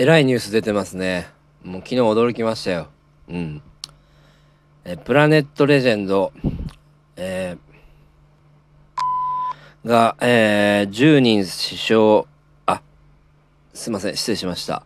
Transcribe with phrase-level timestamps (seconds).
[0.00, 1.28] えらいニュース出てますね。
[1.62, 2.88] もう昨日驚きましたよ。
[3.28, 3.62] うん。
[4.82, 6.32] えプラネットレジェンド、
[7.16, 12.22] えー、が、えー、10人死傷、
[12.64, 12.80] あ、
[13.74, 14.84] すいません、失礼しました。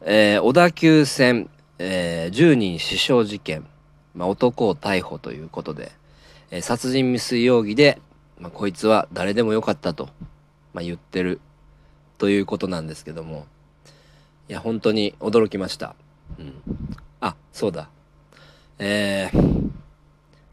[0.00, 1.48] えー、小田急線、
[1.78, 3.64] えー、10人死傷事件、
[4.12, 5.92] まあ、男を逮捕ということで、
[6.50, 8.00] えー、殺人未遂容疑で、
[8.40, 10.08] まあ、こいつは誰でもよかったと、
[10.74, 11.40] まあ、言ってる。
[12.22, 13.46] ということなんですけども、
[14.48, 15.94] いや、本当に驚きました。
[16.38, 16.54] うん。
[17.20, 17.88] あ、そうだ。
[18.78, 19.70] えー、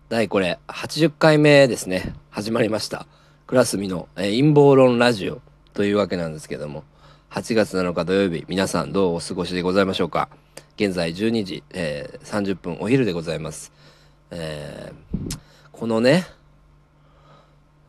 [0.09, 2.13] 第これ、80回目ですね。
[2.29, 3.07] 始まりました。
[3.47, 5.41] クラスミの、えー、陰謀論ラジオ
[5.73, 6.83] というわけなんですけども、
[7.31, 10.29] 8月7日土曜日、皆さんどうお過ごしでございましょうか？
[10.75, 13.71] 現在12時、えー、30分お昼でございます。
[14.29, 15.39] えー、
[15.71, 16.27] このね、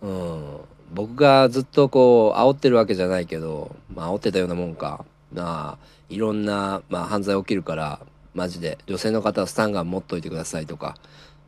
[0.01, 0.61] うん、
[0.95, 5.05] 僕がずっとこう煽ってるわけじゃないけど、まあ煽ってたようなもんか。
[5.33, 8.01] まあいろんな、まあ、犯罪起きるから
[8.35, 10.97] マジで女性の方はスタンガン持っといてくださいとか、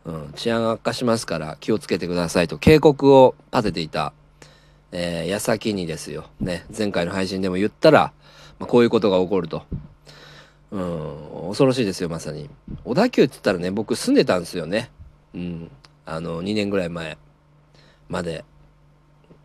[0.04, 4.12] うん、治安悪化しますから気をつけてくださいと警告を立てていた、
[4.92, 8.12] えー、矢先にですよ、ね、前回の配信でも言ったら、
[8.58, 9.62] まあ、こういうことが起こると。
[10.72, 12.48] うん、恐ろしいですよ、まさに。
[12.84, 14.90] 小田急って言ったらね、僕住んでたんですよね。
[15.34, 15.70] うん。
[16.06, 17.18] あの、2年ぐらい前
[18.08, 18.44] まで。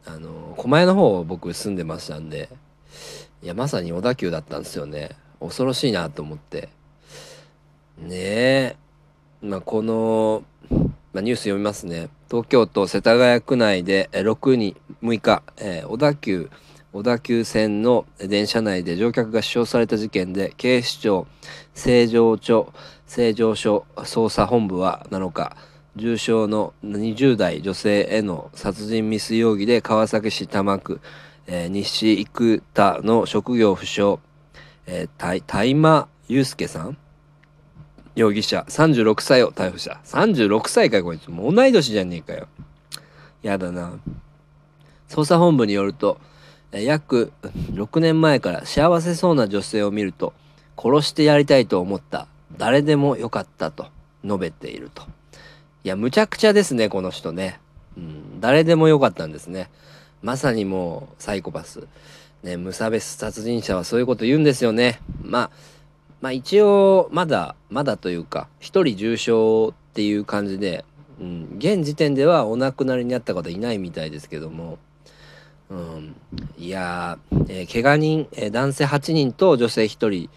[0.06, 2.48] あの、狛江の方僕住んでましたんで、
[3.44, 5.12] いや、まさに小田急だったんですよね。
[5.40, 6.70] 恐ろしいなと思って。
[8.00, 8.76] ねえ。
[9.42, 10.44] まあ、この、
[11.14, 12.10] まあ、ニュース読みますね。
[12.30, 16.50] 東京都世田谷区内で6人、6日、えー、小田急、
[16.92, 21.28] 小田急線の電車内で乗客が死傷された事件で、警視庁
[21.76, 22.74] 成城署、
[23.06, 25.56] 成城署捜査本部は7日、
[25.96, 31.02] 重傷の20代女性への殺人未遂容疑で川崎市多摩区
[31.48, 34.20] えー、西生田の職業不詳、
[34.86, 36.98] えー、大麻祐介さん
[38.16, 40.00] 容疑者36歳を逮捕した。
[40.04, 41.30] 36歳かこいつ。
[41.30, 42.48] もう同い年じゃねえかよ。
[43.44, 44.00] やだな。
[45.08, 46.20] 捜査本部によると、
[46.72, 50.34] 約6年前から幸せそうな女性を見ると、
[50.78, 52.28] 殺してやりたいと思った。
[52.58, 53.88] 誰でもよかったと
[54.24, 55.04] 述べていると。
[55.84, 57.60] いや、むちゃくちゃですね、この人ね。
[57.96, 59.70] うん、誰でもよかったんですね。
[60.28, 61.88] まさにもうサイコパス。
[62.44, 65.00] ね、無差別殺人者はそういうこと言うんですよね。
[65.22, 65.50] まあ、
[66.20, 69.32] まあ一応、まだ、まだというか、一人重傷
[69.72, 70.84] っていう感じで、
[71.22, 74.80] うん、現時点ではお亡くなりになった方いないみたいですけども、
[75.70, 76.16] うん、
[76.58, 80.30] いやー、えー、怪我人、えー、男性8人と女性1人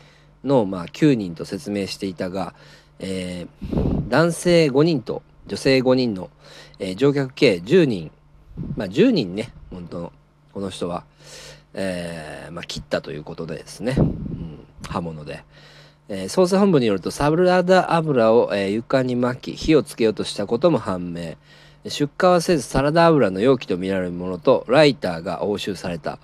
[0.44, 2.54] の、まあ、9人と説明していたが、
[3.00, 6.30] えー、男性5人と女性5人の、
[6.78, 8.12] えー、乗客計10人
[8.76, 10.12] まあ、10人ね、本当の、
[10.52, 11.04] この人は、
[11.74, 15.44] えー、まあ、切ったということでですね、うん、刃物で。
[16.08, 21.36] えー、捜査本部によると、サブラダ油を、えー、床に巻き、火をつけようとしたことも判明。
[21.88, 26.18] 出荷はせず、サラダ油の容器とみられるものと、ライターが押収された。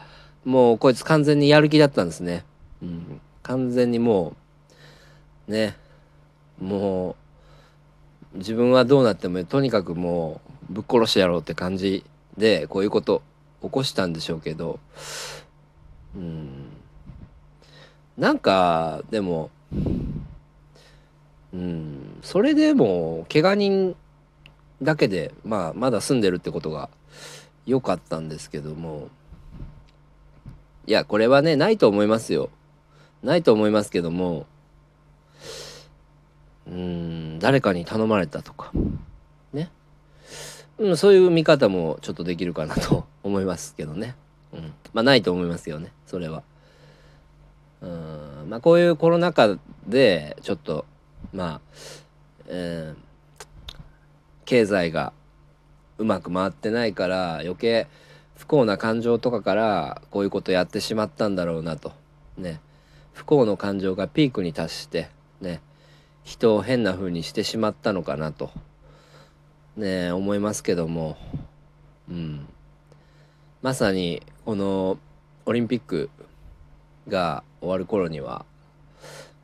[0.44, 2.44] もう、こいつ完全にやる気だったんですね。
[2.82, 4.34] うん、完全にも
[5.48, 5.76] う、ね、
[6.60, 7.16] も
[8.34, 12.04] う、自分はどうなっても、とにかくもう、ぶっ殺してやろうって感じ
[12.36, 13.22] でこういうこと
[13.62, 14.78] 起こしたんでしょうけど
[16.14, 16.68] うん。
[18.16, 19.50] なんかでも
[21.52, 22.18] うん。
[22.22, 23.96] それでも怪我人
[24.82, 26.90] だけでまあまだ住んでるってことが
[27.64, 29.08] 良かったんですけども
[30.86, 32.50] いやこれはねないと思いますよ。
[33.22, 34.46] ないと思いますけども
[36.68, 38.72] うん誰かに頼まれたとか。
[40.78, 44.14] うん、そういう見方もちょっとできるかなと思いますけどね。
[44.52, 44.72] うん。
[44.92, 46.42] まあないと思いますよね、それは。
[47.80, 48.46] うん。
[48.48, 50.84] まあこういうコロナ禍で、ちょっと、
[51.32, 51.60] まあ、
[52.48, 53.76] えー、
[54.44, 55.12] 経済が
[55.98, 57.88] うまく回ってないから余計
[58.36, 61.92] 不幸な感情とかからこういうことやってしまったんだろうなと。
[62.36, 62.60] ね。
[63.12, 65.08] 不幸の感情がピークに達して、
[65.40, 65.62] ね。
[66.22, 68.50] 人を変な風にしてしまったのかなと。
[69.76, 71.16] ね思いますけども、
[72.08, 72.46] うん、
[73.62, 74.98] まさにこの
[75.44, 76.10] オリンピック
[77.08, 78.44] が終わる頃には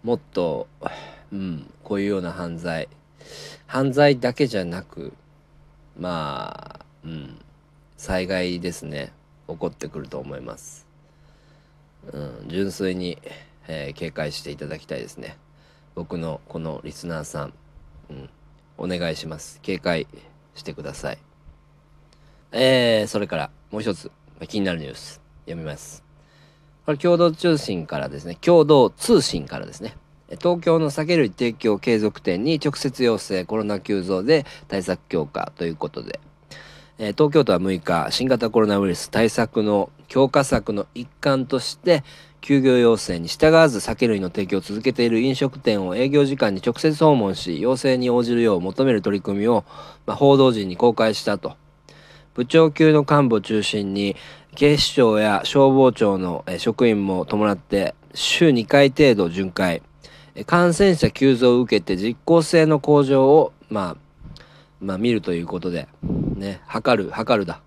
[0.03, 0.67] もっと、
[1.33, 2.89] うん、こういうような犯罪
[3.67, 5.13] 犯罪だけじゃなく
[5.99, 7.39] まあ、うん、
[7.97, 9.13] 災害ですね
[9.49, 10.87] 起こってくると思います、
[12.13, 13.19] うん、純粋に、
[13.69, 15.37] えー、警戒していただきたいですね。
[15.95, 17.53] 僕のこのリスナーさん、
[18.11, 18.31] うん。
[18.83, 19.61] お願いします。
[19.63, 20.09] 警戒
[20.57, 21.19] してください。
[22.51, 24.11] えー、それからもう一つ
[24.49, 26.03] 気になるニュース読みます。
[26.85, 29.97] これ共同通信からですね、共同通信からですね、
[30.41, 36.19] 東京の酒類提供継続店に直接要請、コロナ急増で対策強化ということで、
[37.05, 42.05] え東京都は6日、新型コロナウイルス対策の強化策の一環として、
[42.41, 49.65] 休業要請に従わず酒類の提供を続けている飲食店を営業時間に直接訪問し、要請に応じるよう求める取り組みを、
[50.07, 51.57] まあ、報道陣に公開したと。
[52.35, 54.15] 部長級の幹部を中心に、
[54.55, 59.83] 警視庁や消防庁の職員も伴って、週2回程度巡回、
[60.47, 64.47] 感染者急増を受けて実効性の向上を、まあ、
[64.81, 65.89] まあ、見るということで、
[66.37, 67.61] ね、測る、測るだ。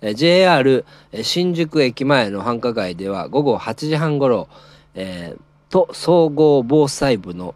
[0.00, 0.84] え JR
[1.22, 4.48] 新宿駅前の繁華街では午後8時半ごろ、
[4.94, 7.54] えー、都総合防災部の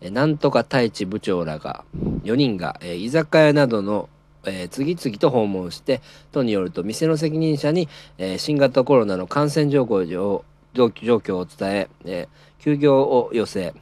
[0.00, 1.84] えなんとか太一部長らが
[2.24, 4.08] 4人が、えー、居酒屋などの、
[4.44, 6.02] えー、次々と訪問して
[6.32, 7.88] 都によると店の責任者に、
[8.18, 10.44] えー、新型コロナの感染状況を
[10.74, 13.72] 状況を伝ええー、休業を要請、え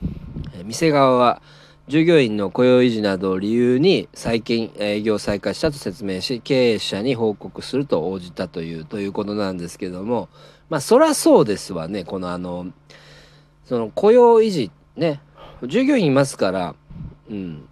[0.59, 1.43] ー、店側は
[1.89, 10.29] 従業員の雇用維持などを理由に最近営業再開したと説明し経営者に報告すると応じたというということなんですけども
[10.71, 12.67] まあそらそうですわねこのあの
[13.67, 15.21] その雇用維持ね
[15.63, 16.75] 従業員いますから
[17.31, 17.69] うん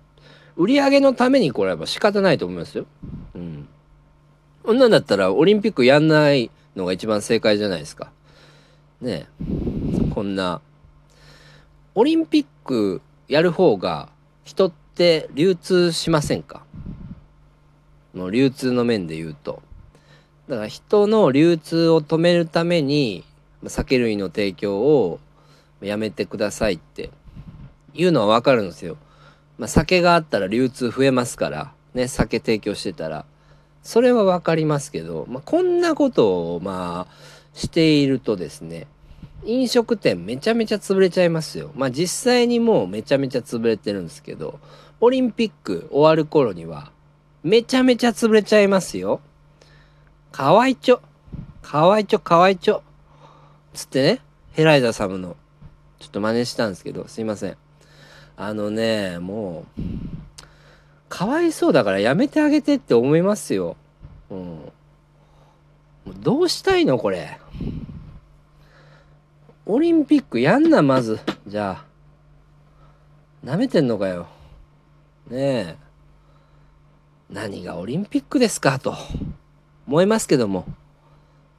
[0.57, 2.87] 売り上げのためにこれは仕方ないと思いますよ。
[3.35, 3.69] うん。
[4.63, 8.13] こんなんだったらオリンピックやんないのが一番正解じゃないですか。
[9.01, 9.27] ね
[10.15, 10.61] こんな。
[11.95, 13.01] オリンピック
[13.33, 14.11] やる方が
[14.45, 16.65] 人って流通しませんか？
[18.15, 19.63] の流通の面で言うと。
[20.49, 23.25] だから人の流通を止めるために
[23.67, 25.19] 酒類の提供を
[25.81, 27.09] やめてくださいって
[27.95, 28.99] いうのはわかるんですよ。
[29.57, 33.25] まあ、酒があったら流通増えますからね酒提供してたら
[33.83, 37.15] それはわかりますけど、まあ、こんなことをまあ
[37.55, 38.87] しているとですね
[39.45, 41.71] 飲食店めちゃめちゃ潰れちゃいますよ。
[41.75, 44.61] まあ実際にもうめちゃめちゃ潰れてるんですけど、
[45.01, 46.93] オリンピック終わる頃には
[47.43, 49.21] めちゃめちゃ潰れちゃいますよ。
[50.31, 51.01] かわいちょ。
[51.61, 52.83] かわいちょ、かわいちょ。
[53.75, 54.21] つってね、
[54.53, 55.37] ヘライザサムの、
[55.99, 57.57] ちょっと真似したんですけど、すいません。
[58.37, 59.83] あのね、もう、
[61.09, 63.77] かわいそうだからやめてあげてって思いますよ。
[64.31, 64.73] うん。
[66.21, 67.39] どうしたいのこれ。
[69.65, 71.21] オリンピックやんな、まず。
[71.47, 71.85] じゃあ。
[73.45, 74.27] 舐めてんのかよ。
[75.31, 75.77] ねえ。
[77.31, 78.95] 何がオリンピックですかと
[79.87, 80.67] 思いますけども。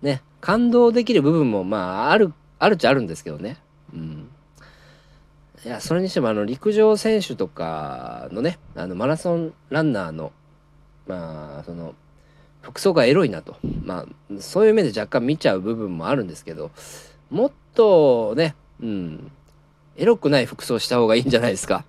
[0.01, 0.21] ね。
[0.41, 3.57] 感動できる部分も、まあ、ある、あるっちゃあるんですけどね。
[3.93, 4.29] うん。
[5.65, 10.33] いや、それにしても、あの、陸上選手とかのね、あの、マラソンランナーの、
[11.07, 11.95] まあ、その、
[12.61, 13.55] 服装がエロいなと。
[13.85, 16.71] まあ、そういう目で若干見ちゃう部分もあるんですけど、
[17.29, 19.31] もっとね、うん、
[19.95, 21.85] エロくない服装した方がいいんじゃないですか。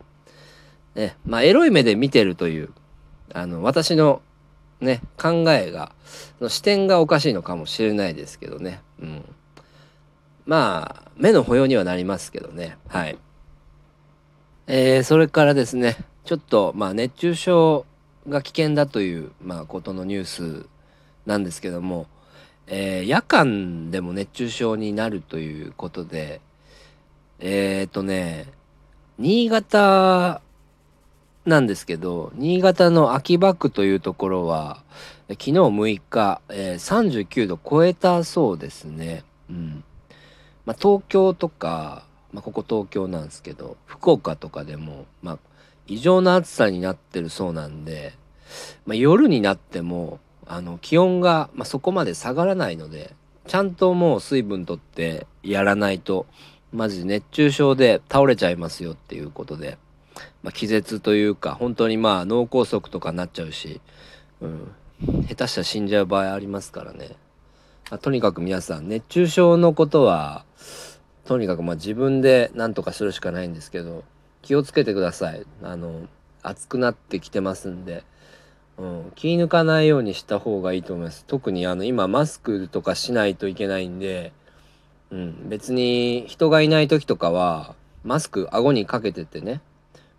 [0.94, 2.70] ね、まあ、エロい目で見てるという、
[3.32, 4.22] あの、私の
[4.80, 5.92] ね、考えが、
[6.48, 8.80] 視点がおかしいのかもしれないですけどね。
[9.00, 9.24] うん。
[10.46, 12.76] まあ、目の保養にはなりますけどね。
[12.88, 13.18] はい。
[14.66, 17.86] えー、それからですね、ちょっと、まあ、熱中症
[18.28, 20.66] が危険だという、まあ、ことのニュース
[21.26, 22.06] なんですけども、
[22.66, 26.40] えー、夜間でも熱中症になるということで、
[27.40, 28.46] えっ、ー、とね、
[29.18, 30.40] 新潟
[31.44, 34.82] なんですけど、新潟の秋葉区というところは、
[35.28, 39.24] 昨日6日、えー、39度超えたそうですね。
[39.50, 39.84] うん。
[40.64, 45.38] まあ、東京とか、まあ、ここ東京なんですけど、福岡とかでも、まあ、
[45.86, 48.14] 異常な暑さになってるそうなんで、
[48.86, 53.14] まあ、夜になっても、あの気温が、まあ、そこまで下がらないので
[53.46, 56.26] ちゃんともう水分とってやらないと
[56.72, 59.78] マジ熱中症で倒れちゃいますよっていうことで、
[60.42, 63.80] まあ、気絶というか本当にまあ脳梗塞とかなっちゃうし、
[64.40, 64.74] うん、
[65.28, 67.10] 下手したら死んじゃう場合ありますからね、
[67.90, 70.44] まあ、とにかく皆さん熱中症のことは
[71.24, 74.04] とにかくまあ自分で何とかするしかないんですけど
[74.42, 75.46] 気をつけてください。
[75.62, 76.06] あの
[76.42, 78.04] 暑くなってきてますんで
[78.76, 81.24] うん、気抜かないようにした方がいいと思います。
[81.26, 84.32] 特にあの今マスクとかしないといけないんで、
[85.10, 89.60] うん、別に人がいない時とかはマスク顎にかけててね、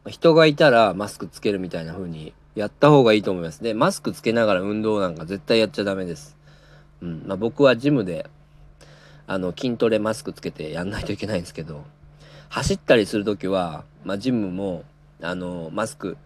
[0.08, 3.62] 人がいたらマスクつけるみたいな風にやった方がいいと思います。
[3.62, 6.38] で、マスクつけながら運動なんか絶対やっちゃダメです。
[7.02, 8.30] うん、まあ、僕はジムで
[9.28, 11.84] あの筋トレマスクつけてやんないといけないんですけど、
[12.48, 14.84] 走ったりする時は、まあ、ジムも
[15.22, 16.18] あのマスク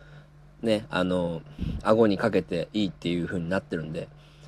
[0.62, 1.42] ね、あの、
[1.84, 4.08] 顎にかけていいっていう風になってるんで、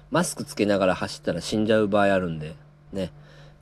[0.09, 2.55] マスクつけながら走ったら死んじゃう場合あるんで、
[2.91, 3.11] ね、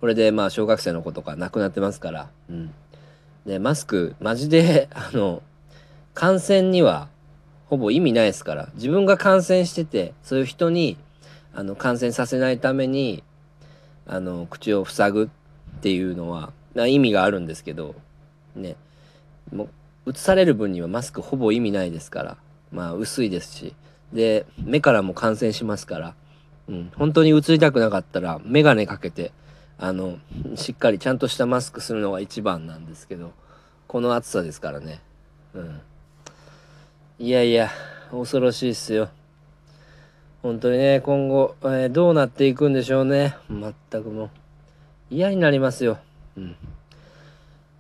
[0.02, 2.30] これでまあ小学生の子とか亡くなってますから。
[2.50, 2.74] うん。
[3.46, 5.44] で、マスク、マジで、 あの、
[6.14, 7.08] 感染には
[7.68, 8.70] ほぼ意味ないですから。
[8.76, 10.98] 自分が感染してて、そういう人に、
[11.54, 13.24] あの、感染させないために、
[14.08, 17.96] あの、口を塞ぐっていうのは、な意味があるんですけど、
[18.56, 18.76] ね。
[19.54, 19.70] もう、
[20.10, 22.38] 移される分にはマスクほぼ意味ないですから。
[22.72, 23.76] まあ、薄いですし。
[24.14, 26.16] で、目からも感染しますから。
[26.68, 29.32] うん、本当に移りたくなかったら、眼鏡かけて、
[29.78, 30.20] あの、
[30.56, 33.32] しっかりちゃんとしたマスクするのが一番なんですけど、
[33.88, 35.02] この暑さですからね。
[35.54, 35.82] うん。
[37.18, 37.70] いやいや、
[38.12, 39.10] 恐ろしいっすよ。
[40.42, 43.36] 本当にね、今後、えー、どうなっていくんでしょうね。
[43.50, 43.74] 全
[44.04, 44.30] くもう。
[45.10, 45.98] 嫌になりますよ。
[46.38, 46.56] うん。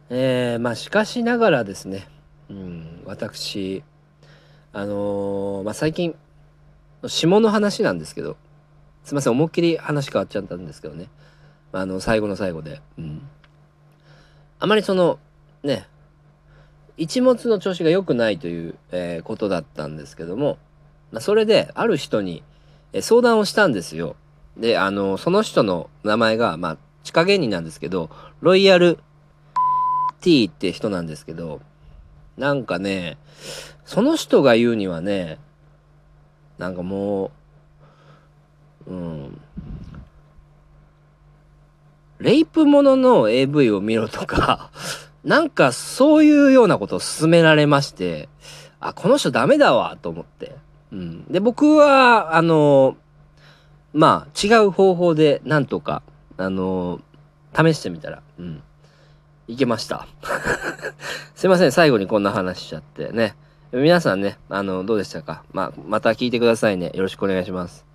[0.10, 2.08] えー、まあ、しかしながらですね、
[2.50, 3.84] うん、私、
[4.74, 6.16] あのー、まあ、最近、
[7.08, 8.38] 下の話なんですけど、
[9.04, 11.10] すいません、思いっきり話変わっちゃったんですけどね。
[11.72, 12.82] あの、最後の最後で。
[12.98, 13.22] うん。
[14.60, 15.20] あまりその、
[15.64, 15.88] ね、
[16.98, 20.58] 一物の調子が良くないという、えー、ことだったんですけども、
[21.12, 22.44] まあ、それで、ある人に、
[22.94, 24.16] え、相談をしたんですよ。
[24.58, 28.10] で、あの、その人の名前が、まあ、地下芸人なんですけど、
[28.42, 29.00] ロイヤル
[30.22, 31.62] T って人なんですけど、
[32.40, 33.18] なんかね、
[33.84, 35.40] その人が言うにはね、
[36.58, 37.32] なんかも
[38.88, 39.42] う、うん、
[42.20, 44.72] レイプものの AV を見ろとか
[45.26, 48.30] なんかそういうようなことを勧められまして、
[48.80, 50.56] あ、この人ダメだわ、と思って。
[50.94, 51.26] うん。
[51.26, 52.96] で、僕は、あの、
[53.92, 56.04] まあ、違う方法で、なんとか、
[56.38, 57.02] あの、
[57.54, 58.64] 試してみたら、うん。
[59.50, 60.08] いけました。
[61.36, 63.36] すいません、最後にこんな話しちゃってね。
[63.72, 65.44] 皆さんね、あの、どうでしたか？
[65.54, 66.92] まあ、また聞いてくださいね。
[66.94, 67.89] よろしくお願いします。